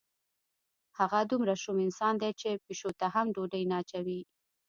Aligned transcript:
هغه 0.99 1.19
دومره 1.31 1.53
شوم 1.61 1.77
انسان 1.87 2.13
دی 2.21 2.31
چې 2.41 2.61
پیشو 2.65 2.89
ته 2.99 3.05
هم 3.15 3.25
ډوډۍ 3.35 3.63
نه 3.69 3.75
اچوي. 3.81 4.19